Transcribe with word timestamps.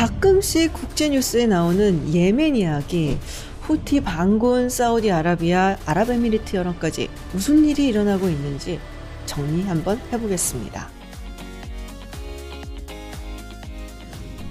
가끔씩 0.00 0.72
국제뉴스에 0.72 1.46
나오는 1.46 2.14
예멘 2.14 2.56
이야기, 2.56 3.18
후티 3.60 4.00
반군, 4.00 4.70
사우디아라비아, 4.70 5.76
아랍에미리트 5.84 6.56
연합까지 6.56 7.10
무슨 7.34 7.66
일이 7.66 7.88
일어나고 7.88 8.30
있는지 8.30 8.80
정리 9.26 9.62
한번 9.64 10.00
해보겠습니다. 10.10 10.88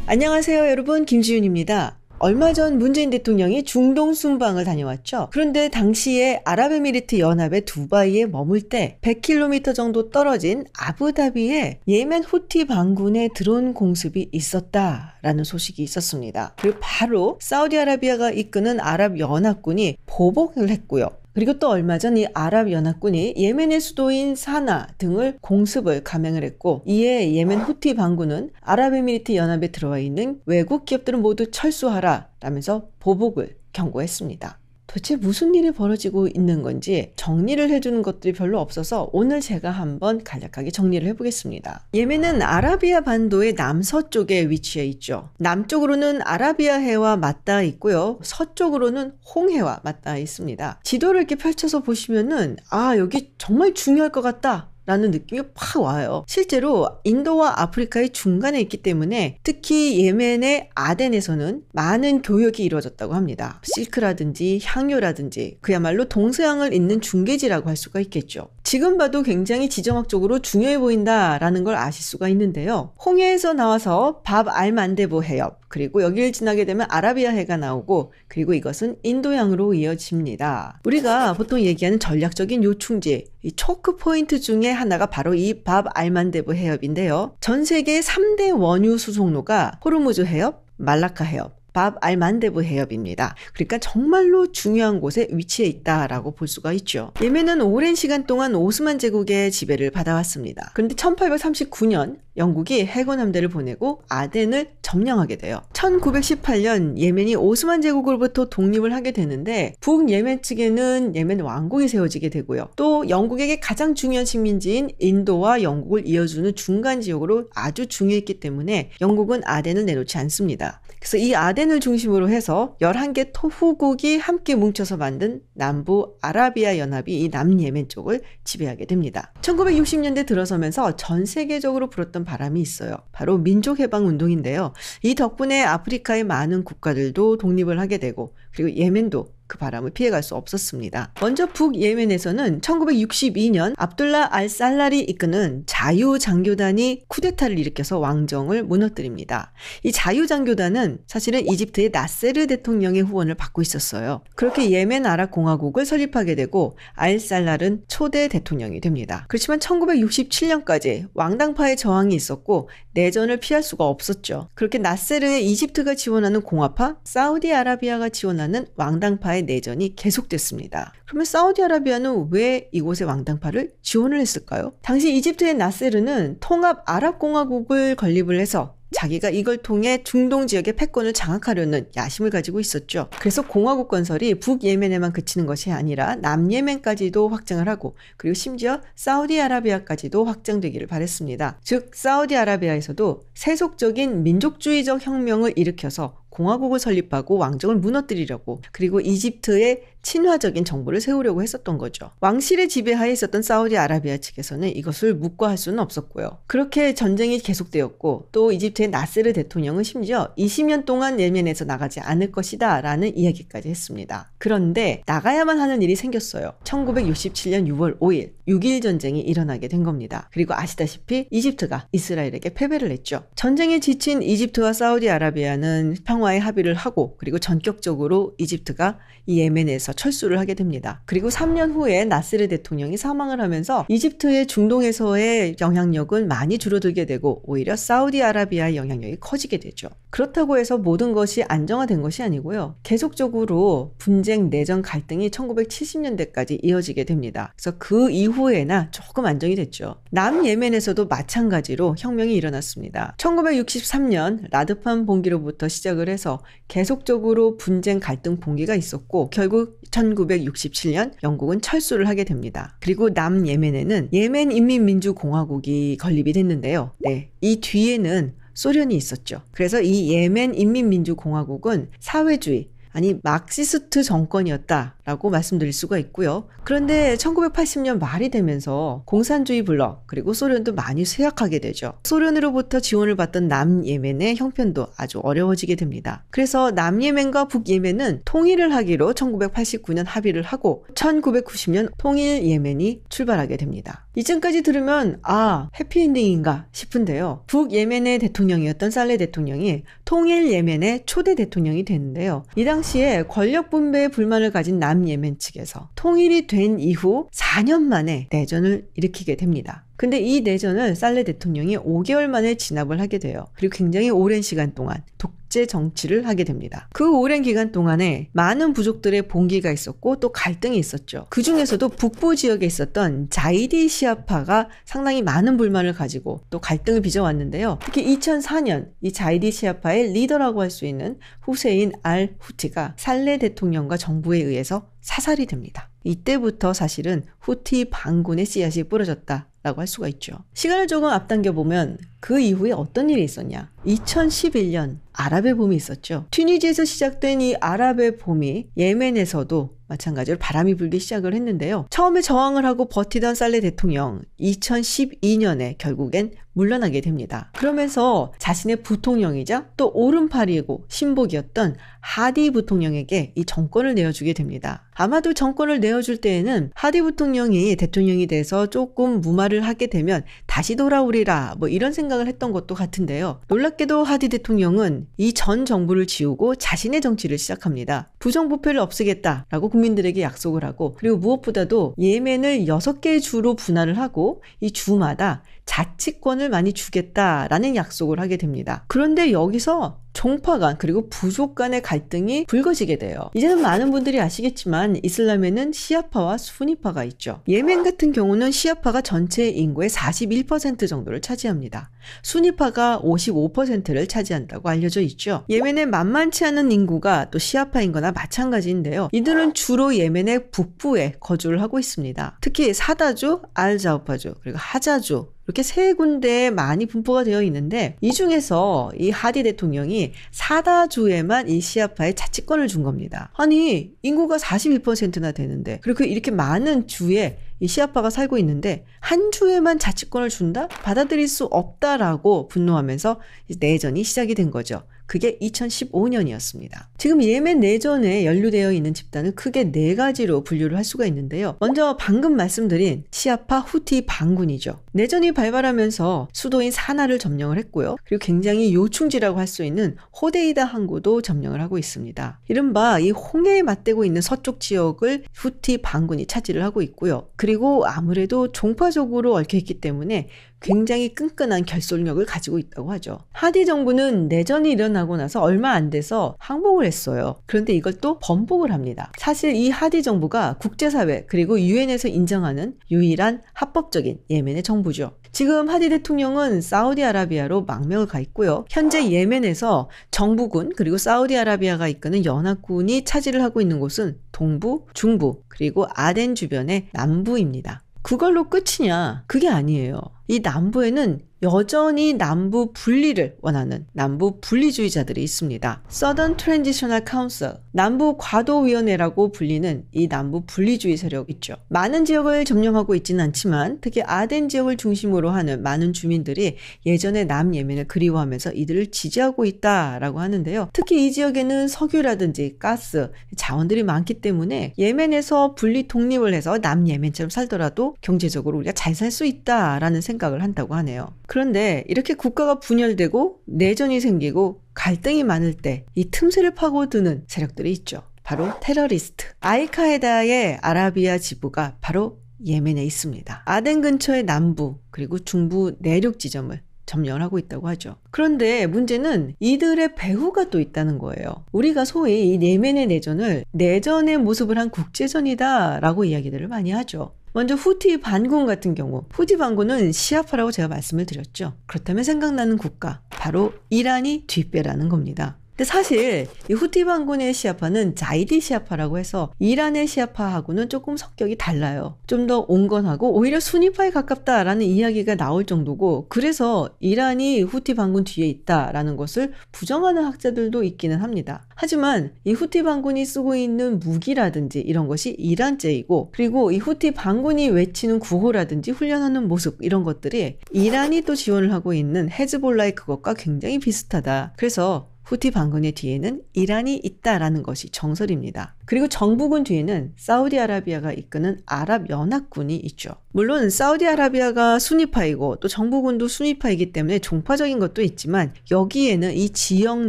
안녕하세요, 0.06 0.70
여러분. 0.70 1.06
김지윤입니다. 1.06 1.99
얼마 2.22 2.52
전 2.52 2.78
문재인 2.78 3.10
대통령이 3.10 3.64
중동 3.64 4.14
순방을 4.14 4.66
다녀왔죠. 4.66 5.30
그런데 5.32 5.70
당시에 5.70 6.42
아랍에미리트 6.44 7.20
연합의 7.20 7.62
두바이에 7.62 8.26
머물 8.26 8.62
때 8.62 8.98
100km 9.02 9.74
정도 9.74 10.10
떨어진 10.10 10.66
아부다비에 10.78 11.80
예멘 11.88 12.24
후티 12.24 12.66
반군의 12.66 13.30
드론 13.36 13.74
공습이 13.74 14.30
있었다라는 14.32 15.46
소식이 15.46 15.82
있었습니다. 15.84 16.56
그리고 16.60 16.78
바로 16.82 17.38
사우디아라비아가 17.42 18.32
이끄는 18.32 18.80
아랍 18.82 19.18
연합군이 19.18 19.98
보복을 20.06 20.70
했고요. 20.70 21.19
그리고 21.34 21.58
또 21.60 21.70
얼마 21.70 21.98
전 21.98 22.18
이 22.18 22.26
아랍연합군이 22.34 23.36
예멘의 23.38 23.80
수도인 23.80 24.36
사나 24.36 24.88
등을 24.98 25.38
공습을 25.42 26.04
감행을 26.04 26.44
했고 26.44 26.82
이에 26.86 27.34
예멘 27.36 27.60
후티 27.62 27.96
반군은 27.96 28.50
아랍에미리트 28.62 29.36
연합에 29.36 29.68
들어와 29.72 30.00
있는 30.00 30.42
외국 30.46 30.86
기업들은 30.86 31.22
모두 31.22 31.52
철수하라 31.52 32.30
라면서 32.42 32.90
보복을 33.00 33.58
경고했습니다. 33.74 34.59
도대체 34.90 35.16
무슨 35.16 35.54
일이 35.54 35.70
벌어지고 35.72 36.28
있는 36.28 36.64
건지 36.64 37.14
정리를 37.16 37.70
해주는 37.70 38.02
것들이 38.02 38.34
별로 38.34 38.60
없어서 38.60 39.08
오늘 39.14 39.40
제가 39.40 39.70
한번 39.70 40.24
간략하게 40.24 40.72
정리를 40.72 41.08
해보겠습니다. 41.10 41.86
예멘은 41.94 42.42
아라비아 42.42 43.02
반도의 43.02 43.54
남서쪽에 43.54 44.50
위치해 44.50 44.86
있죠. 44.88 45.30
남쪽으로는 45.38 46.22
아라비아 46.24 46.78
해와 46.78 47.18
맞닿아 47.18 47.62
있고요. 47.62 48.18
서쪽으로는 48.24 49.14
홍해와 49.36 49.82
맞닿아 49.84 50.18
있습니다. 50.18 50.80
지도를 50.84 51.20
이렇게 51.22 51.36
펼쳐서 51.36 51.82
보시면은 51.82 52.58
아 52.72 52.98
여기 52.98 53.32
정말 53.38 53.76
중요할 53.76 54.12
것 54.12 54.22
같다 54.24 54.70
라는 54.90 55.12
느낌이 55.12 55.44
팍 55.54 55.84
와요. 55.84 56.26
실제로 56.28 56.90
인도와 57.04 57.62
아프리카의 57.62 58.10
중간에 58.10 58.60
있기 58.62 58.78
때문에 58.78 59.38
특히 59.44 60.04
예멘의 60.04 60.72
아덴에서는 60.74 61.62
많은 61.74 62.24
교역이 62.24 62.64
이루어졌다고 62.64 63.14
합니다. 63.14 63.62
실크라든지 63.62 64.60
향료라든지 64.64 65.60
그야말로 65.62 66.06
동서양을 66.06 66.74
잇는 66.74 67.02
중계지라고 67.02 67.70
할 67.70 67.78
수가 67.78 68.00
있겠죠. 68.00 68.50
지금 68.70 69.00
봐도 69.00 69.24
굉장히 69.24 69.68
지정학적으로 69.68 70.38
중요해 70.38 70.78
보인다라는 70.78 71.64
걸 71.64 71.74
아실 71.74 72.04
수가 72.04 72.28
있는데요. 72.28 72.94
홍해에서 73.04 73.54
나와서 73.54 74.22
밥 74.24 74.48
알만데브 74.48 75.24
해협, 75.24 75.62
그리고 75.70 76.04
여기를 76.04 76.32
지나게 76.32 76.66
되면 76.66 76.86
아라비아 76.88 77.32
해가 77.32 77.58
나오고, 77.58 78.14
그리고 78.28 78.54
이것은 78.54 78.98
인도양으로 79.02 79.74
이어집니다. 79.74 80.82
우리가 80.86 81.34
보통 81.34 81.62
얘기하는 81.62 81.98
전략적인 82.00 82.64
요충지, 82.64 83.32
이 83.42 83.52
choke 83.54 83.96
point 83.96 84.40
중에 84.40 84.70
하나가 84.70 85.08
바로 85.08 85.34
이 85.34 85.64
밥 85.64 85.88
알만데브 85.98 86.54
해협인데요. 86.54 87.38
전 87.42 87.66
세계 87.66 88.02
3대 88.02 88.56
원유 88.56 89.00
수송로가 89.00 89.80
호르무즈 89.84 90.22
해협, 90.22 90.68
말라카 90.78 91.24
해협, 91.24 91.59
밥 91.74 91.96
알만데브 92.02 92.64
해협입니다. 92.64 93.36
그러니까 93.54 93.78
정말로 93.78 94.52
중요한 94.52 95.00
곳에 95.00 95.28
위치해 95.32 95.68
있다라고 95.70 96.32
볼 96.32 96.48
수가 96.48 96.74
있죠. 96.74 97.12
예멘은 97.22 97.62
오랜 97.62 97.96
시간 97.96 98.26
동안 98.26 98.56
오스만 98.56 99.00
제국의 99.00 99.52
지배를 99.52 99.92
받아왔습니다. 99.92 100.72
그런데 100.74 100.96
1839년 100.96 102.18
영국이 102.40 102.86
해군 102.86 103.20
함대를 103.20 103.50
보내고 103.50 104.02
아덴을 104.10 104.72
점령하게 104.82 105.36
돼요. 105.36 105.62
1918년 105.74 106.98
예멘이 106.98 107.36
오스만 107.36 107.82
제국으로부터 107.82 108.46
독립을 108.46 108.94
하게 108.94 109.12
되는데 109.12 109.76
북 109.82 110.10
예멘 110.10 110.42
측에는 110.42 111.16
예멘 111.16 111.42
왕국이 111.42 111.88
세워지게 111.88 112.30
되고요. 112.30 112.70
또 112.76 113.08
영국에게 113.10 113.60
가장 113.60 113.94
중요한 113.94 114.26
식민지인 114.26 114.90
인도와 114.98 115.62
영국을 115.62 116.08
이어주는 116.08 116.56
중간 116.56 117.02
지역으로 117.02 117.50
아주 117.54 117.88
중요했기 117.88 118.40
때문에 118.40 118.92
영국은 119.02 119.42
아덴을 119.46 119.86
내놓지 119.86 120.18
않습니다. 120.18 120.82
그래서 121.00 121.18
이 121.18 121.34
아덴을 121.34 121.80
중심으로 121.80 122.30
해서 122.30 122.76
11개 122.82 123.30
토후국이 123.34 124.18
함께 124.18 124.56
뭉쳐서 124.56 124.98
만든 124.98 125.42
남부 125.54 126.16
아라비아 126.22 126.78
연합이 126.78 127.22
이 127.22 127.30
남예멘 127.30 127.90
쪽을 127.90 128.22
지배하게 128.44 128.86
됩니다. 128.86 129.34
1960년대 129.42 130.26
들어서면서 130.26 130.96
전 130.98 131.26
세계적으로 131.26 131.90
불었던 131.90 132.26
바람이 132.30 132.62
있어요. 132.62 132.96
바로 133.12 133.40
민족해방 133.40 134.06
운동인데요. 134.06 134.74
이 135.02 135.16
덕분에 135.16 135.64
아프리카의 135.64 136.24
많은 136.24 136.64
국가들도 136.64 137.38
독립을 137.38 137.80
하게 137.80 137.98
되고 137.98 138.36
그리고 138.54 138.78
예멘도 138.78 139.34
그 139.50 139.58
바람을 139.58 139.90
피해갈 139.92 140.24
수 140.24 140.36
없었습니다. 140.36 141.12
먼저 141.20 141.48
북예멘에서는 141.48 142.62
1962년 142.62 143.74
압둘라 143.78 144.30
알 144.32 144.48
살라리 144.48 145.02
이끄는 145.02 145.64
자유장교단이 145.66 147.02
쿠데타를 147.08 147.58
일으켜서 147.58 147.98
왕정을 147.98 148.64
무너뜨립니다. 148.64 149.52
이 149.84 149.92
자유장교단은 149.92 151.00
사실은 151.08 151.46
이집트의 151.48 151.90
나세르 151.92 152.46
대통령의 152.48 153.02
후원을 153.02 153.34
받고 153.34 153.62
있었어요. 153.62 154.22
그렇게 154.36 154.70
예멘 154.70 155.08
아랍 155.08 155.32
공화국을 155.32 155.86
설립하게 155.86 156.36
되고 156.36 156.78
알 156.94 157.20
살랄은 157.20 157.84
초대 157.88 158.28
대통령이 158.28 158.80
됩니다. 158.82 159.26
그렇지만 159.28 159.60
1967년까지 159.60 161.08
왕당파의 161.16 161.76
저항이 161.76 162.14
있었고 162.14 162.70
내전을 162.94 163.38
피할 163.38 163.64
수가 163.64 163.86
없었죠. 163.86 164.50
그렇게 164.54 164.78
나세르의 164.78 165.46
이집트가 165.50 165.96
지원하는 165.96 166.42
공화파, 166.42 166.98
사우디아라비아가 167.04 168.10
지원하는 168.10 168.68
왕당파의 168.76 169.39
왕당파의 169.40 169.44
내전이 169.44 169.96
계속됐습니다. 169.96 170.94
그러면 171.06 171.26
사우디아라비아는 171.26 172.28
왜 172.32 172.70
이곳의 172.72 173.08
왕당파를 173.08 173.72
지원을 173.82 174.20
했을까요? 174.20 174.74
당시 174.82 175.16
이집트의 175.16 175.56
나세르는 175.56 176.38
통합 176.40 176.84
아랍공화국을 176.86 177.96
건립을 177.96 178.40
해서 178.40 178.76
자기가 178.92 179.30
이걸 179.30 179.58
통해 179.58 180.02
중동 180.04 180.48
지역의 180.48 180.76
패권을 180.76 181.14
장악하려는 181.14 181.90
야심을 181.96 182.32
가지고 182.32 182.60
있었죠. 182.60 183.08
그래서 183.20 183.44
공화국 183.44 183.88
건설이 183.88 184.36
북예멘에만 184.36 185.14
그치는 185.14 185.46
것이 185.46 185.72
아니라 185.72 186.16
남예멘까지도 186.16 187.30
확장을 187.30 187.68
하고 187.68 187.96
그리고 188.18 188.34
심지어 188.34 188.82
사우디아라비아까지도 188.96 190.26
확장되기를 190.26 190.88
바랬습니다. 190.88 191.60
즉 191.64 191.92
사우디아라비아에서도 191.94 193.22
세속적인 193.36 194.24
민족주의적 194.24 195.06
혁명을 195.06 195.54
일으켜서 195.56 196.19
공화국을 196.30 196.80
설립하고 196.80 197.38
왕정을 197.38 197.78
무너뜨리려고 197.78 198.62
그리고 198.72 199.00
이집트의 199.00 199.84
친화적인 200.02 200.66
정부를 200.66 201.02
세우려고 201.02 201.44
했었던 201.44 201.78
거죠. 201.78 202.12
왕실의 202.22 202.70
지배하에 202.70 203.12
있었던 203.12 203.42
사우디아라비아 203.42 204.18
측에서는 204.18 204.76
이것을 204.76 205.14
묵과할 205.16 205.58
수는 205.58 205.80
없었고요. 205.80 206.40
그렇게 206.48 206.94
전쟁이 206.94 207.40
계속되었고 207.40 208.30
또 208.32 208.52
이집트의 208.52 208.90
나세르 208.90 209.34
대통령은 209.34 209.84
심지어 209.84 210.34
20년 210.38 210.86
동안 210.86 211.20
예멘에서 211.20 211.66
나가지 211.66 212.00
않을 212.00 212.32
것이다 212.32 212.82
라는 212.82 213.16
이야기까지 213.16 213.70
했습니다. 213.70 214.32
그런데 214.38 215.04
나가야만 215.06 215.60
하는 215.60 215.82
일이 215.82 215.96
생겼어요. 215.96 216.54
1967년 216.64 217.68
6월 217.68 218.00
5일 218.00 218.32
6일 218.48 218.82
전쟁이 218.82 219.20
일어나게 219.20 219.68
된 219.68 219.84
겁니다. 219.84 220.30
그리고 220.32 220.54
아시다시피 220.56 221.28
이집트가 221.30 221.88
이스라엘에게 221.92 222.54
패배를 222.54 222.90
했죠. 222.92 223.24
전쟁에 223.36 223.80
지친 223.80 224.24
이집트와 224.24 224.74
사우디아라비아는 224.74 225.98
평 226.04 226.19
화의 226.24 226.40
합의를 226.40 226.74
하고 226.74 227.16
그리고 227.18 227.40
전격적으로 227.40 228.34
이집트가 228.38 228.98
이 229.26 229.40
예멘에서 229.40 229.94
철수를 229.94 230.40
하게 230.40 230.54
됩니다. 230.56 231.02
그리고 231.06 231.30
3년 231.30 231.74
후에 231.74 232.06
나스르 232.06 232.48
대통령이 232.48 232.98
사망을 232.98 233.42
하면서 233.42 233.86
이집트의 233.88 234.48
중동에서의 234.48 235.58
영향력은 235.62 236.28
많이 236.28 236.58
줄어들게 236.58 237.06
되고 237.06 237.42
오히려 237.46 237.76
사우디아라비아의 237.76 238.76
영향력이 238.76 239.18
커지게 239.20 239.58
되죠. 239.58 239.90
그렇다고 240.10 240.58
해서 240.58 240.78
모든 240.78 241.14
것이 241.14 241.44
안정화된 241.44 242.02
것이 242.02 242.24
아니고요. 242.24 242.76
계속적으로 242.82 243.94
분쟁, 244.00 244.50
내전, 244.50 244.82
갈등이 244.82 245.30
1970년대까지 245.30 246.60
이어지게 246.64 247.04
됩니다. 247.04 247.54
그래서 247.56 247.78
그 247.78 248.10
이후에나 248.10 248.90
조금 248.92 249.26
안정이 249.26 249.56
됐죠. 249.56 249.96
남예멘에서도 250.12 251.08
마찬가지로 251.08 251.96
혁명이 252.00 252.34
일어났습니다. 252.34 253.16
1963년 253.18 254.46
라드판 254.50 255.06
봉기로부터 255.06 255.68
시작을 255.68 256.09
해서 256.10 256.44
계속적으로 256.68 257.58
분쟁, 257.58 258.00
갈등, 258.00 258.40
봉기가 258.40 258.76
있었고 258.76 259.30
결국 259.30 259.80
1967년 259.92 261.14
영국은 261.24 261.62
철수를 261.62 262.08
하게 262.08 262.24
됩니다. 262.24 262.78
그리고 262.80 263.14
남 263.14 263.48
예멘에는 263.48 264.10
예멘 264.14 264.52
인민민주공화국이 264.52 265.98
건립이 265.98 266.34
됐는데요. 266.34 266.92
네. 267.00 267.30
이 267.42 267.60
뒤에는 267.62 268.34
소련이 268.54 268.96
있었죠. 268.96 269.42
그래서 269.52 269.82
이 269.82 270.12
예멘 270.12 270.56
인민민주공화국은 270.56 271.90
사회주의, 272.00 272.70
아니 272.92 273.20
막시스트 273.24 274.04
정권이었다라고 274.04 275.30
말씀드릴 275.30 275.74
수가 275.74 275.98
있고요. 276.00 276.48
그런데 276.64 277.16
1980년 277.16 278.00
말이 278.00 278.30
되면서 278.30 279.04
공산주의 279.06 279.64
블록 279.64 280.04
그리고 280.08 280.34
소련도 280.34 280.74
많이 280.74 281.06
쇠약하게 281.06 281.60
되죠. 281.60 281.94
소련으로부터 282.04 282.80
지원을 282.80 283.16
받던 283.16 283.48
남예멘의 283.48 284.36
형편도 284.36 284.88
아주 284.96 285.20
어려워지게 285.20 285.76
됩니다. 285.76 286.26
그래서 286.30 286.72
남예멘과 286.72 287.46
북예멘은 287.46 288.22
통일을 288.26 288.74
하기로 288.74 289.14
1989년 289.14 290.04
합의를 290.06 290.44
하고 290.44 290.86
1990년 290.94 291.92
통일 291.98 292.44
예멘이 292.44 293.02
출발하게 293.10 293.58
됩니다. 293.58 294.06
이쯤까지 294.16 294.64
들으면 294.64 295.20
아 295.24 295.70
해피엔딩인가 295.80 296.68
싶은데요. 296.72 297.44
북예멘의 297.48 298.20
대통령이었던 298.20 298.92
살레 298.92 299.18
대통령이 299.18 299.84
통일 300.10 300.52
예멘의 300.52 301.04
초대 301.06 301.36
대통령이 301.36 301.86
됐는데요. 301.86 302.44
이 302.56 302.66
당시에 302.66 303.26
권력 303.30 303.70
분배에 303.70 304.08
불만을 304.08 304.50
가진 304.50 304.80
남 304.80 305.08
예멘 305.08 305.38
측에서 305.38 305.90
통일이 305.94 306.48
된 306.48 306.80
이후 306.80 307.28
4년 307.32 307.84
만에 307.84 308.28
내전을 308.32 308.88
일으키게 308.96 309.36
됩니다. 309.36 309.86
근데 310.00 310.18
이 310.18 310.40
내전을 310.40 310.96
살레 310.96 311.24
대통령이 311.24 311.76
5개월 311.76 312.28
만에 312.28 312.56
진압을 312.56 313.02
하게 313.02 313.18
돼요. 313.18 313.48
그리고 313.56 313.76
굉장히 313.76 314.10
오랜 314.10 314.42
시간 314.42 314.74
동안 314.74 315.04
독재 315.18 315.66
정치를 315.66 316.26
하게 316.26 316.46
됩니다. 316.46 316.88
그 316.94 317.14
오랜 317.20 317.42
기간 317.42 317.74
동안에 317.74 318.30
많은 318.32 318.72
부족들의 318.72 319.24
봉기가 319.24 319.70
있었고 319.70 320.22
또 320.22 320.32
갈등이 320.32 320.78
있었죠. 320.78 321.26
그 321.30 321.42
중에서도 321.42 321.90
북부 321.90 322.38
지역에 322.38 322.66
있었던 322.66 323.28
자이디 323.30 323.90
시아파가 323.90 324.70
상당히 324.86 325.22
많은 325.22 325.58
불만을 325.58 325.92
가지고 325.92 326.44
또 326.50 326.60
갈등을 326.60 327.02
빚어왔는데요. 327.02 327.80
특히 327.84 328.06
2004년 328.16 328.92
이 329.02 329.12
자이디 329.12 329.52
시아파의 329.52 330.14
리더라고 330.14 330.62
할 330.62 330.70
수 330.70 330.86
있는 330.86 331.18
후세인 331.42 331.92
알 332.04 332.38
후티가 332.40 332.94
살레 332.96 333.40
대통령과 333.40 333.98
정부에 333.98 334.40
의해서 334.40 334.88
사살이 335.02 335.46
됩니다. 335.46 335.90
이때부터 336.06 336.74
사실은 336.74 337.26
후티 337.42 337.90
반군의 337.90 338.46
씨앗이 338.46 338.84
뿌려졌다. 338.84 339.49
라고 339.64 339.82
할 339.82 339.88
수가 339.88 340.08
있죠. 340.08 340.38
시간을 340.54 340.88
조금 340.88 341.10
앞당겨 341.10 341.52
보면 341.52 341.98
그 342.20 342.40
이후에 342.40 342.72
어떤 342.72 343.10
일이 343.10 343.24
있었냐? 343.24 343.70
2011년 343.86 344.98
아랍의 345.14 345.56
봄이 345.56 345.76
있었죠. 345.76 346.26
튀니지에서 346.32 346.86
시작된 346.86 347.42
이 347.42 347.56
아랍의 347.56 348.18
봄이 348.18 348.68
예멘에서도 348.78 349.80
마찬가지로 349.88 350.38
바람이 350.38 350.76
불기 350.76 351.00
시작을 351.00 351.34
했는데요. 351.34 351.88
처음에 351.90 352.22
저항을 352.22 352.64
하고 352.64 352.88
버티던 352.88 353.36
살레 353.36 353.60
대통령 353.60 354.22
2012년에 354.40 355.78
결국엔 355.80 356.34
물러나게 356.54 357.02
됩니다. 357.02 357.52
그러면서 357.58 358.32
자신의 358.38 358.84
부통령이자 358.84 359.70
또 359.78 359.92
오른팔이고 359.94 360.86
신복이었던 360.88 361.76
하디 362.02 362.52
부통령에게 362.52 363.34
이 363.36 363.46
정권을 363.46 363.96
내어주게 363.96 364.34
됩니다. 364.34 364.86
아마도 364.94 365.34
정권을 365.34 365.80
내어줄 365.80 366.18
때에는 366.18 366.72
하디 366.76 367.02
부통령이 367.02 367.76
대통령이 367.76 368.28
돼서 368.28 368.68
조금 368.68 369.22
무마를 369.22 369.62
하게 369.62 369.88
되면 369.88 370.24
다시 370.50 370.76
돌아오리라 370.76 371.56
뭐 371.60 371.70
이런 371.70 371.94
생각을 371.94 372.26
했던 372.28 372.52
것도 372.52 372.74
같은데요. 372.74 373.40
놀랍게도 373.48 374.04
하디 374.04 374.30
대통령은 374.30 375.08
이 375.18 375.32
전 375.32 375.64
정부를 375.64 376.08
지우고 376.08 376.56
자신의 376.56 377.02
정치를 377.02 377.38
시작합니다. 377.38 378.10
부정부패를 378.20 378.80
없애겠다라고 378.80 379.70
국민들에게 379.70 380.22
약속을 380.22 380.66
하고 380.66 380.96
그리고 381.00 381.18
무엇보다도 381.18 381.94
예멘을 382.00 382.66
6개의 382.66 383.22
주로 383.22 383.56
분할을 383.56 383.98
하고 383.98 384.42
이 384.60 384.72
주마다 384.72 385.44
자치권을 385.70 386.50
많이 386.50 386.74
주겠다라는 386.74 387.76
약속을 387.76 388.20
하게 388.20 388.38
됩니다. 388.38 388.86
그런데 388.88 389.32
여기서 389.32 390.00
종파 390.14 390.58
간 390.58 390.78
그리고 390.80 391.08
부족 391.10 391.54
간의 391.54 391.84
갈등이 391.84 392.46
불거지게 392.48 392.98
돼요. 392.98 393.30
이제는 393.36 393.62
많은 393.62 393.92
분들이 393.92 394.20
아시겠지만 394.20 395.00
이슬람에는 395.04 395.72
시아파와 395.72 396.40
수니파가 396.40 397.04
있죠. 397.06 397.42
예멘 397.48 397.84
같은 397.84 398.12
경우는 398.12 398.52
시아파가 398.52 399.02
전체 399.02 399.48
인구의 399.48 399.90
41% 399.90 400.88
정도를 400.90 401.22
차지합니다. 401.22 401.92
수니파가 402.24 403.00
55%를 403.04 404.08
차지한다고 404.08 404.70
알려져 404.70 405.02
있죠. 405.02 405.46
예멘의 405.50 405.86
만만치 405.86 406.46
않은 406.46 406.72
인구가 406.72 407.30
또 407.30 407.38
시아파인 407.38 407.92
거나 407.92 408.12
마찬가지인데요. 408.12 409.10
이들은 409.12 409.54
주로 409.54 409.96
예멘의 409.96 410.50
북부에 410.50 411.14
거주를 411.20 411.62
하고 411.62 411.78
있습니다. 411.78 412.40
특히 412.42 412.74
사다주, 412.74 413.44
알자우파주, 413.54 414.34
그리고 414.42 414.58
하자주, 414.58 415.28
이렇게 415.50 415.64
세 415.64 415.94
군데에 415.94 416.52
많이 416.52 416.86
분포가 416.86 417.24
되어 417.24 417.42
있는데 417.42 417.96
이 418.02 418.14
중에서 418.14 418.92
이 418.96 419.10
하디 419.10 419.42
대통령이 419.42 420.12
사다주에만 420.30 421.50
이 421.50 421.60
시아파에 421.60 422.14
자치권을 422.14 422.68
준 422.68 422.84
겁니다. 422.84 423.32
아니 423.36 423.92
인구가 424.04 424.38
41%나 424.38 425.32
되는데 425.32 425.80
그리고 425.82 426.04
이렇게 426.04 426.30
많은 426.30 426.86
주에 426.86 427.40
이 427.60 427.68
시아파가 427.68 428.12
살고 428.12 428.38
있는데 428.38 428.86
한 429.00 429.32
주에만 429.32 429.80
자치권을 429.80 430.30
준다? 430.30 430.68
받아들일 430.68 431.28
수 431.28 431.46
없다라고 431.46 432.48
분노하면서 432.48 433.20
내전이 433.60 434.04
시작이 434.04 434.36
된 434.36 434.52
거죠. 434.52 434.84
그게 435.10 435.40
2015년이었습니다. 435.40 436.86
지금 437.00 437.24
예멘 437.24 437.62
내전에 437.62 438.26
연루되어 438.26 438.72
있는 438.72 438.94
집단은 438.94 439.34
크게 439.34 439.72
네 439.72 439.96
가지로 439.96 440.44
분류를 440.44 440.78
할 440.78 440.84
수가 440.84 441.08
있는데요. 441.08 441.58
먼저 441.60 441.98
방금 441.98 442.36
말씀드린 442.36 443.06
시아파 443.24 443.60
후티 443.60 444.06
반군이죠. 444.06 444.80
내전이 444.94 445.34
발발하면서 445.34 446.30
수도인 446.32 446.72
사나를 446.72 447.20
점령을 447.20 447.58
했고요. 447.58 447.98
그리고 448.06 448.24
굉장히 448.24 448.74
요충지라고 448.74 449.38
할 449.38 449.50
수 449.50 449.64
있는 449.64 449.96
호데이다 450.22 450.64
항구도 450.64 451.24
점령을 451.24 451.60
하고 451.60 451.80
있습니다. 451.80 452.40
이른바 452.50 453.00
이 453.00 453.10
홍해에 453.10 453.64
맞대고 453.64 454.06
있는 454.06 454.22
서쪽 454.22 454.60
지역을 454.60 455.24
후티 455.34 455.80
반군이 455.80 456.28
차지를 456.28 456.64
하고 456.64 456.84
있고요. 456.84 457.30
그리고 457.36 457.84
아무래도 457.88 458.52
종파적으로 458.52 459.34
얽혀 459.34 459.58
있기 459.58 459.82
때문에 459.82 460.30
굉장히 460.62 461.16
끈끈한 461.16 461.64
결속력을 461.66 462.24
가지고 462.26 462.60
있다고 462.60 462.92
하죠. 462.92 463.20
하디 463.32 463.66
정부는 463.66 464.28
내전이 464.28 464.70
일어나고 464.72 465.18
나서 465.18 465.42
얼마 465.42 465.72
안 465.72 465.90
돼서 465.90 466.36
항복을 466.38 466.86
했어요. 466.86 467.42
그런데 467.46 467.74
이걸 467.74 467.94
또 467.94 468.20
번복을 468.20 468.72
합니다. 468.72 469.12
사실 469.18 469.56
이 469.56 469.70
하디 469.70 470.04
정부가 470.04 470.58
국제사회 470.60 471.26
그리고 471.28 471.60
유엔에서 471.60 472.10
인정하는 472.10 472.76
유일 472.92 473.09
한 473.18 473.42
합법적인 473.54 474.20
예멘의 474.30 474.64
정부죠. 474.64 475.18
지금 475.32 475.70
하디 475.70 475.90
대통령은 475.90 476.62
사우디아라비아로 476.62 477.64
망명을 477.64 478.08
가 478.08 478.20
있고요. 478.20 478.66
현재 478.70 479.12
예멘에서 479.12 479.90
정부군 480.12 480.74
그리고 480.76 480.98
사우디아라비아가 480.98 481.88
이끄는 481.88 482.26
연합군이 482.26 483.06
차지를 483.06 483.44
하고 483.44 483.62
있는 483.62 483.80
곳은 483.80 484.20
동부, 484.32 484.88
중부 484.94 485.44
그리고 485.48 485.86
아덴 485.96 486.36
주변의 486.36 486.88
남부입니다. 486.94 487.84
그걸로 488.02 488.46
끝이냐? 488.50 489.24
그게 489.28 489.50
아니에요. 489.50 490.02
이 490.28 490.40
남부에는 490.40 491.20
여전히 491.42 492.14
남부 492.14 492.72
분리를 492.74 493.38
원하는 493.42 493.86
남부 493.94 494.40
분리주의자들이 494.40 495.24
있습니다. 495.24 495.84
Southern 495.90 496.38
Transitional 496.38 497.04
Council, 497.10 497.56
남부 497.72 498.18
과도위원회라고 498.20 499.32
불리는 499.32 499.86
이 499.92 500.08
남부 500.08 500.44
분리주의 500.46 500.98
세력 500.98 501.30
있죠. 501.30 501.56
많은 501.70 502.06
지역을 502.06 502.46
점령하고 502.46 502.94
있지는 502.96 503.24
않지만 503.26 503.80
특히 503.82 504.02
아덴 504.06 504.50
지역을 504.50 504.78
중심으로 504.78 505.30
하는 505.30 505.64
많은 505.64 505.94
주민들이 505.94 506.58
예전의 506.86 507.26
남예멘을 507.26 507.88
그리워하면서 507.88 508.52
이들을 508.54 508.92
지지하고 508.92 509.46
있다라고 509.46 510.20
하는데요. 510.20 510.70
특히 510.74 511.08
이 511.08 511.12
지역에는 511.12 511.68
석유라든지 511.68 512.58
가스, 512.60 513.12
자원들이 513.36 513.84
많기 513.84 514.16
때문에 514.16 514.74
예멘에서 514.78 515.56
분리 515.56 515.88
독립을 515.88 516.34
해서 516.34 516.58
남예멘처럼 516.58 517.30
살더라도 517.30 517.96
경제적으로 518.02 518.58
우리가 518.58 518.74
잘 518.74 519.00
살 519.00 519.12
수 519.12 519.26
있다라는 519.26 520.02
생각을 520.02 520.44
한다고 520.44 520.76
하네요. 520.76 521.08
그런데 521.30 521.84
이렇게 521.88 522.16
국가가 522.16 522.60
분열되고 522.60 523.42
내전이 523.46 524.00
생기고 524.00 524.62
갈등이 524.74 525.24
많을 525.24 525.54
때 525.54 525.86
이 525.94 526.10
틈새를 526.10 526.56
파고드는 526.56 527.26
세력들이 527.28 527.72
있죠. 527.74 528.02
바로 528.24 528.48
테러리스트. 528.62 529.26
아이카에다의 529.40 530.58
아라비아 530.62 531.20
지부가 531.20 531.78
바로 531.82 532.20
예멘에 532.46 532.84
있습니다. 532.84 533.44
아덴 533.46 533.82
근처의 533.82 534.24
남부 534.24 534.80
그리고 534.90 535.20
중부 535.20 535.76
내륙 535.80 536.18
지점을 536.18 536.60
점령을 536.88 537.22
하고 537.22 537.38
있다고 537.38 537.68
하죠. 537.68 537.98
그런데 538.10 538.66
문제는 538.66 539.36
이들의 539.40 539.94
배후가 539.94 540.50
또 540.50 540.60
있다는 540.60 540.98
거예요. 540.98 541.46
우리가 541.52 541.86
소위 541.86 542.34
이 542.34 542.42
예멘의 542.42 542.88
내전을 542.88 543.46
내전의 543.52 544.18
모습을 544.18 544.58
한 544.58 544.72
국제전이다라고 544.72 546.06
이야기들을 546.06 546.48
많이 546.48 546.72
하죠. 546.72 547.14
먼저 547.34 547.56
후티 547.56 548.02
반군 548.02 548.46
같은 548.46 548.76
경우 548.76 549.06
후티 549.12 549.38
반군은 549.38 549.92
시아파라고 549.92 550.52
제가 550.52 550.68
말씀을 550.68 551.06
드렸죠. 551.06 551.54
그렇다면 551.66 552.04
생각나는 552.04 552.58
국가 552.58 553.02
바로 553.10 553.54
이란이 553.70 554.26
뒷배라는 554.28 554.90
겁니다. 554.90 555.39
근데 555.60 555.68
사실 555.68 556.26
이 556.50 556.54
후티 556.54 556.86
반군의 556.86 557.34
시아파는 557.34 557.94
자이디 557.94 558.40
시아파라고 558.40 558.98
해서 558.98 559.34
이란의 559.40 559.88
시아파하고는 559.88 560.70
조금 560.70 560.96
성격이 560.96 561.36
달라요. 561.36 561.98
좀 562.08 562.30
더 562.30 562.46
온건하고 562.48 563.14
오히려 563.14 563.40
순위파에 563.40 563.90
가깝다라는 563.90 564.64
이야기가 564.64 565.16
나올 565.16 565.46
정도고 565.46 566.06
그래서 566.10 566.70
이란이 566.80 567.42
후티 567.42 567.74
반군 567.74 568.04
뒤에 568.04 568.28
있다라는 568.28 568.98
것을 568.98 569.34
부정하는 569.52 570.04
학자들도 570.04 570.64
있기는 570.64 570.98
합니다. 570.98 571.48
하지만 571.56 572.14
이 572.24 572.34
후티 572.34 572.62
반군이 572.62 573.04
쓰고 573.06 573.36
있는 573.36 573.80
무기라든지 573.80 574.60
이런 574.60 574.88
것이 574.88 575.10
이란제이고 575.12 576.12
그리고 576.14 576.52
이 576.52 576.58
후티 576.58 576.92
반군이 576.92 577.50
외치는 577.50 578.00
구호라든지 578.00 578.72
훈련하는 578.72 579.28
모습 579.28 579.58
이런 579.60 579.84
것들이 579.84 580.38
이란이 580.52 581.02
또 581.02 581.16
지원을 581.16 581.52
하고 581.52 581.74
있는 581.74 582.12
헤즈볼라의 582.12 582.76
그것과 582.76 583.16
굉장히 583.16 583.58
비슷하다. 583.58 584.36
그래서 584.38 584.89
후티 585.10 585.32
반군의 585.32 585.72
뒤에는 585.72 586.22
이란이 586.34 586.76
있다라는 586.84 587.42
것이 587.42 587.72
정설입니다. 587.72 588.54
그리고 588.66 588.88
정부군 588.88 589.44
뒤에는 589.44 589.94
사우디아라비아가 589.96 590.94
이끄는 590.94 591.42
아랍연합군이 591.48 592.56
있죠. 592.58 592.92
물론 593.12 593.50
사우디아라비아가 593.50 594.60
순위파이고 594.60 595.38
또 595.38 595.48
정부군도 595.48 596.08
순위파이기 596.08 596.72
때문에 596.72 597.00
종파적인 597.00 597.58
것도 597.60 597.82
있지만 597.82 598.34
여기에는 598.52 599.14
이 599.14 599.32
지역 599.32 599.80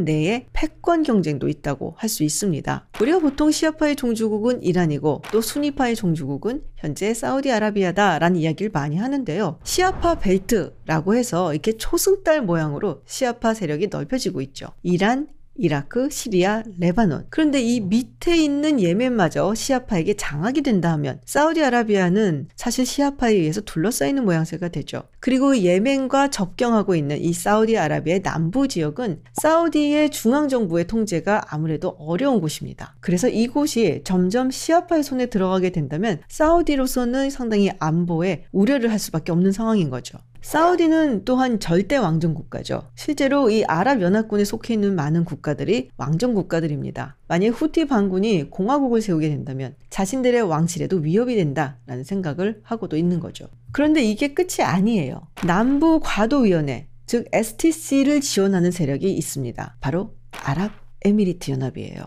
내에 0.03 0.47
패권 0.53 1.03
경쟁도 1.03 1.49
있다고 1.49 1.95
할 1.97 2.11
수 2.11 2.25
있습니다. 2.25 2.89
우리가 3.01 3.21
보통 3.21 3.53
시아파의 3.53 3.95
종주국은 3.95 4.65
이란이고 4.65 5.23
또 5.31 5.41
순위파의 5.41 5.95
종주국은 5.95 6.63
현재 6.77 7.15
사우디아라비아다라는 7.15 8.41
이야기를 8.41 8.73
많이 8.73 8.97
하는데요. 8.97 9.61
시아파 9.63 10.19
벨트라고 10.19 11.15
해서 11.15 11.53
이렇게 11.53 11.77
초승달 11.77 12.43
모양으로 12.43 13.03
시아파 13.07 13.55
세력이 13.55 13.89
넓혀지고 13.89 14.41
있죠. 14.41 14.67
이란, 14.83 15.29
이라크, 15.57 16.09
시리아, 16.11 16.63
레바논. 16.79 17.27
그런데 17.29 17.61
이 17.61 17.81
밑에 17.81 18.37
있는 18.37 18.81
예멘마저 18.81 19.55
시아파에게 19.55 20.15
장악이 20.15 20.63
된다 20.63 20.91
하면 20.93 21.21
사우디아라비아는 21.27 22.49
사실 22.57 22.87
시아파에 22.87 23.35
의해서 23.35 23.61
둘러싸이는 23.61 24.25
모양새가 24.25 24.69
되죠. 24.69 25.03
그리고 25.19 25.59
예멘과 25.59 26.31
접경하고 26.31 26.95
있는 26.95 27.21
이 27.21 27.33
사우디아라비아의 27.33 28.23
남부 28.23 28.69
지역은 28.69 29.23
사우디의 29.35 30.11
중앙정부의 30.11 30.87
통제가 30.87 31.43
아무래도 31.51 31.91
어려운 31.99 32.41
곳입니다. 32.41 32.97
그래서 33.01 33.29
이곳이 33.29 34.01
점점 34.05 34.51
시아파의 34.51 35.03
손에 35.03 35.27
들어가게 35.27 35.71
된다면 35.71 36.21
사우디로서는 36.29 37.29
상당히 37.29 37.71
안보에 37.79 38.47
우려를 38.53 38.91
할 38.91 38.99
수밖에 38.99 39.31
없는 39.33 39.53
상황인 39.53 39.91
거죠. 39.91 40.19
사우디는 40.43 41.25
또한 41.25 41.61
절대 41.61 41.97
왕정 41.97 42.35
국가죠. 42.35 42.83
실제로 42.95 43.51
이 43.51 43.65
아랍연합군에 43.65 44.45
속해 44.45 44.75
있는 44.75 44.95
많은 44.95 45.25
국가들이 45.25 45.91
왕정 45.97 46.35
국가들입니다. 46.35 47.17
만약 47.29 47.49
후티 47.49 47.87
반군이 47.87 48.51
공화국을 48.51 49.03
세우게 49.03 49.29
된다면 49.29 49.75
자신들의 49.91 50.43
왕실에도 50.43 50.97
위협이 50.97 51.37
된다라는 51.37 52.05
생각을 52.05 52.61
하고도 52.63 52.97
있는 52.97 53.21
거죠. 53.21 53.49
그런데 53.73 54.03
이게 54.03 54.35
끝이 54.35 54.65
아니에요. 54.65 55.29
남부 55.47 56.01
과도위원회, 56.03 56.89
즉 57.07 57.27
STC를 57.33 58.21
지원하는 58.21 58.71
세력이 58.71 59.13
있습니다. 59.13 59.77
바로 59.81 60.15
아랍에미리트 60.33 61.51
연합이에요. 61.51 62.05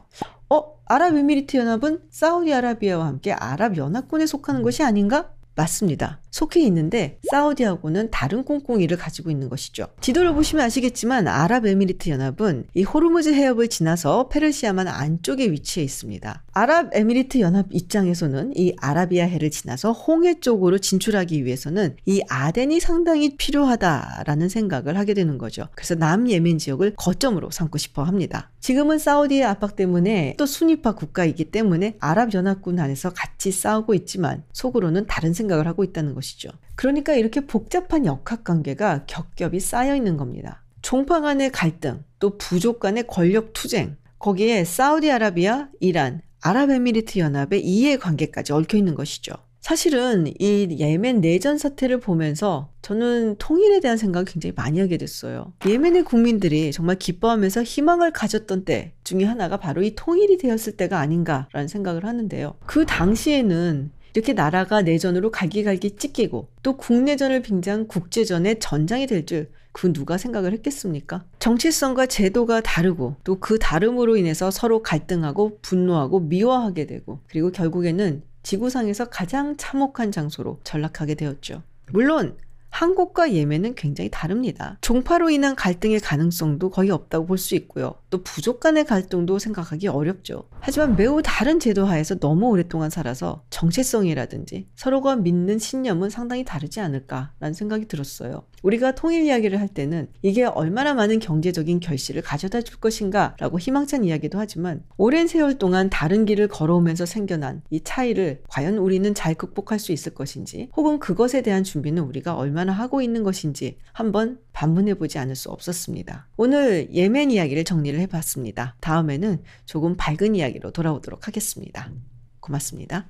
어? 0.49 0.73
아랍에미리트 0.85 1.57
연합은 1.57 2.01
사우디아라비아와 2.09 3.05
함께 3.05 3.31
아랍연합군에 3.31 4.25
속하는 4.25 4.63
것이 4.63 4.83
아닌가? 4.83 5.32
맞습니다. 5.55 6.19
속해 6.31 6.61
있는데 6.61 7.19
사우디하고는 7.29 8.11
다른 8.11 8.43
꽁꽁이를 8.43 8.97
가지고 8.97 9.29
있는 9.29 9.49
것이죠. 9.49 9.87
지도를 10.01 10.33
보시면 10.33 10.65
아시겠지만 10.65 11.27
아랍에미리트 11.27 12.09
연합은 12.09 12.67
이 12.73 12.83
호르무즈 12.83 13.33
해협을 13.33 13.67
지나서 13.67 14.29
페르시아만 14.29 14.87
안쪽에 14.87 15.51
위치해 15.51 15.83
있습니다. 15.83 16.42
아랍에미리트 16.55 17.39
연합 17.39 17.67
입장에서는 17.71 18.53
이 18.55 18.75
아라비아 18.79 19.25
해를 19.25 19.49
지나서 19.49 19.91
홍해 19.91 20.39
쪽으로 20.39 20.77
진출하기 20.77 21.45
위해서는 21.45 21.97
이 22.05 22.21
아덴이 22.29 22.79
상당히 22.79 23.35
필요하다라는 23.37 24.49
생각을 24.49 24.97
하게 24.97 25.15
되는 25.15 25.39
거죠. 25.39 25.67
그래서 25.73 25.95
남예멘 25.95 26.59
지역을 26.59 26.93
거점으로 26.95 27.49
삼고 27.49 27.79
싶어 27.79 28.03
합니다. 28.03 28.51
지금은 28.59 28.99
사우디의 28.99 29.43
압박 29.43 29.75
때문에 29.75 30.35
또 30.37 30.45
순위파 30.45 30.93
국가이기 30.93 31.45
때문에 31.45 31.97
아랍연합군 31.99 32.79
안에서 32.79 33.09
같이 33.09 33.51
싸우고 33.51 33.95
있지만 33.95 34.43
속으로는 34.53 35.07
다른 35.07 35.33
생각을 35.33 35.67
하고 35.67 35.83
있다는 35.83 36.13
것이죠. 36.13 36.49
그러니까 36.75 37.15
이렇게 37.15 37.41
복잡한 37.47 38.05
역학관계가 38.05 39.05
겹겹이 39.07 39.59
쌓여 39.59 39.95
있는 39.95 40.17
겁니다. 40.17 40.63
종파 40.83 41.21
간의 41.21 41.51
갈등, 41.51 42.03
또 42.19 42.37
부족 42.37 42.79
간의 42.79 43.07
권력 43.07 43.53
투쟁, 43.53 43.95
거기에 44.19 44.63
사우디아라비아, 44.63 45.69
이란, 45.79 46.21
아랍에미리트 46.43 47.19
연합의 47.19 47.63
이해관계까지 47.65 48.51
얽혀 48.53 48.77
있는 48.77 48.95
것이죠. 48.95 49.33
사실은 49.61 50.25
이 50.39 50.75
예멘 50.77 51.21
내전 51.21 51.57
사태를 51.57 52.01
보면서 52.01 52.69
저는 52.81 53.37
통일에 53.39 53.79
대한 53.79 53.95
생각을 53.95 54.25
굉장히 54.25 54.53
많이 54.53 54.81
하게 54.81 54.97
됐어요. 54.97 55.53
예멘의 55.65 56.03
국민들이 56.03 56.73
정말 56.73 56.97
기뻐하면서 56.97 57.63
희망을 57.63 58.11
가졌던 58.11 58.65
때 58.65 58.91
중에 59.05 59.23
하나가 59.23 59.55
바로 59.55 59.81
이 59.81 59.95
통일이 59.95 60.37
되었을 60.37 60.75
때가 60.75 60.99
아닌가라는 60.99 61.69
생각을 61.69 62.03
하는데요. 62.03 62.55
그 62.65 62.85
당시에는 62.85 63.91
이렇게 64.13 64.33
나라가 64.33 64.81
내전으로 64.81 65.31
갈기갈기 65.31 65.95
찢기고 65.95 66.49
또 66.61 66.75
국내전을 66.75 67.41
빙자한 67.41 67.87
국제전의 67.87 68.59
전장이 68.59 69.07
될 69.07 69.25
줄 69.25 69.49
그 69.73 69.91
누가 69.91 70.17
생각을 70.17 70.53
했겠습니까? 70.53 71.25
정체성과 71.39 72.05
제도가 72.05 72.61
다르고 72.61 73.15
또 73.23 73.35
그 73.43 73.59
다름으로 73.59 74.15
인해서 74.15 74.51
서로 74.51 74.81
갈등하고 74.81 75.59
분노하고 75.61 76.21
미워하게 76.21 76.85
되고 76.85 77.19
그리고 77.27 77.51
결국에는 77.51 78.23
지구상에서 78.43 79.05
가장 79.05 79.57
참혹한 79.57 80.11
장소로 80.11 80.59
전락하게 80.63 81.15
되었죠. 81.15 81.63
물론 81.91 82.37
한국과 82.73 83.33
예멘은 83.33 83.75
굉장히 83.75 84.09
다릅니다. 84.09 84.79
종파로 84.81 85.29
인한 85.29 85.55
갈등의 85.55 85.99
가능성도 85.99 86.71
거의 86.71 86.89
없다고 86.89 87.27
볼 87.27 87.37
수 87.37 87.53
있고요. 87.55 87.95
또 88.09 88.23
부족 88.23 88.59
간의 88.59 88.85
갈등도 88.85 89.37
생각하기 89.37 89.87
어렵죠. 89.89 90.45
하지만 90.59 90.95
매우 90.95 91.21
다른 91.21 91.59
제도 91.59 91.85
하에서 91.85 92.15
너무 92.15 92.47
오랫동안 92.47 92.89
살아서 92.89 93.43
정체성이라든지 93.49 94.67
서로가 94.75 95.17
믿는 95.17 95.59
신념은 95.59 96.09
상당히 96.09 96.45
다르지 96.45 96.79
않을까라는 96.79 97.53
생각이 97.53 97.87
들었어요. 97.87 98.43
우리가 98.63 98.95
통일 98.95 99.23
이야기를 99.23 99.59
할 99.59 99.67
때는 99.67 100.07
이게 100.21 100.45
얼마나 100.45 100.93
많은 100.93 101.19
경제적인 101.19 101.81
결실을 101.81 102.21
가져다 102.21 102.61
줄 102.61 102.77
것인가 102.79 103.35
라고 103.39 103.59
희망찬 103.59 104.05
이야기도 104.05 104.39
하지만 104.39 104.83
오랜 104.97 105.27
세월 105.27 105.57
동안 105.57 105.89
다른 105.89 106.25
길을 106.25 106.47
걸어오면서 106.47 107.05
생겨난 107.05 107.61
이 107.69 107.81
차이를 107.83 108.41
과연 108.47 108.77
우리는 108.77 109.13
잘 109.13 109.35
극복할 109.35 109.79
수 109.79 109.91
있을 109.91 110.13
것인지 110.13 110.69
혹은 110.77 110.99
그것에 110.99 111.41
대한 111.41 111.63
준비는 111.63 112.03
우리가 112.03 112.35
얼마나 112.63 112.71
하고 112.71 113.01
있는 113.01 113.23
것인지 113.23 113.77
한번 113.91 114.39
반문해 114.53 114.95
보지 114.95 115.19
않을 115.19 115.35
수 115.35 115.49
없었습니다. 115.49 116.27
오늘 116.37 116.87
예멘 116.93 117.29
이야기를 117.31 117.65
정리를 117.65 117.99
해봤습니다. 117.99 118.75
다음에는 118.79 119.43
조금 119.65 119.95
밝은 119.97 120.35
이야기로 120.35 120.71
돌아오도록 120.71 121.27
하겠습니다. 121.27 121.91
고맙습니다. 122.39 123.07